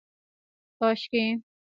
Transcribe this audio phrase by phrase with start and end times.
[0.79, 1.23] کاشکي